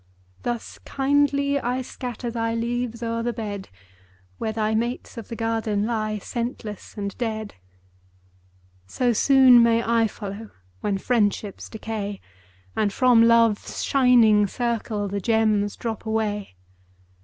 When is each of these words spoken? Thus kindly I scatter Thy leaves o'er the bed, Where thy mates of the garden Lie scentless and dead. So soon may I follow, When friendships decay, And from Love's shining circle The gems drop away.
Thus 0.41 0.79
kindly 0.83 1.59
I 1.59 1.83
scatter 1.83 2.31
Thy 2.31 2.55
leaves 2.55 3.03
o'er 3.03 3.21
the 3.21 3.31
bed, 3.33 3.69
Where 4.39 4.51
thy 4.51 4.73
mates 4.73 5.15
of 5.15 5.27
the 5.27 5.35
garden 5.35 5.85
Lie 5.85 6.17
scentless 6.17 6.97
and 6.97 7.15
dead. 7.19 7.53
So 8.87 9.13
soon 9.13 9.61
may 9.61 9.83
I 9.83 10.07
follow, 10.07 10.49
When 10.79 10.97
friendships 10.97 11.69
decay, 11.69 12.19
And 12.75 12.91
from 12.91 13.21
Love's 13.27 13.83
shining 13.83 14.47
circle 14.47 15.07
The 15.07 15.21
gems 15.21 15.75
drop 15.75 16.07
away. 16.07 16.55